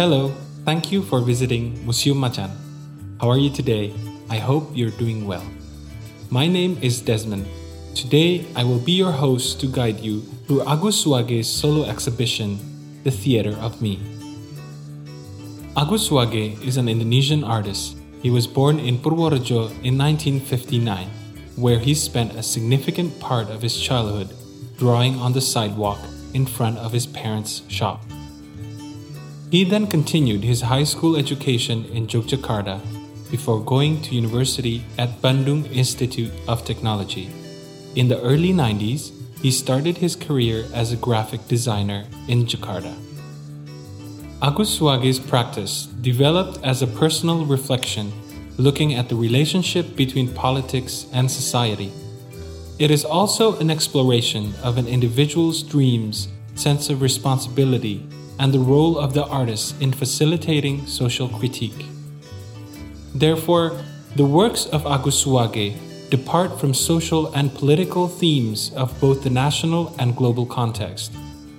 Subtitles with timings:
[0.00, 0.32] Hello,
[0.64, 2.48] thank you for visiting Museum Macan.
[3.20, 3.92] How are you today?
[4.30, 5.44] I hope you're doing well.
[6.30, 7.46] My name is Desmond.
[7.94, 12.58] Today, I will be your host to guide you through Agus Suwage's solo exhibition,
[13.04, 14.00] The Theater of Me.
[15.76, 16.10] Agus
[16.64, 17.98] is an Indonesian artist.
[18.22, 21.08] He was born in Purworejo in 1959,
[21.56, 24.34] where he spent a significant part of his childhood
[24.78, 26.00] drawing on the sidewalk
[26.32, 28.00] in front of his parents' shop.
[29.50, 32.80] He then continued his high school education in Yogyakarta
[33.32, 37.30] before going to university at Bandung Institute of Technology.
[37.96, 39.10] In the early 90s,
[39.42, 42.94] he started his career as a graphic designer in Jakarta.
[44.40, 48.12] Agus practice developed as a personal reflection
[48.56, 51.90] looking at the relationship between politics and society.
[52.78, 58.06] It is also an exploration of an individual's dreams, sense of responsibility,
[58.40, 61.84] and the role of the artist in facilitating social critique.
[63.14, 63.78] Therefore,
[64.16, 65.76] the works of Agus Suwage
[66.08, 71.12] depart from social and political themes of both the national and global context,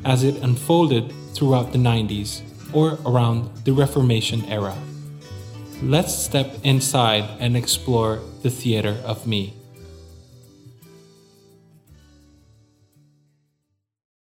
[0.04, 2.42] as it unfolded throughout the 90s
[2.74, 4.76] or around the Reformation era.
[5.84, 9.61] Let's step inside and explore the theater of me.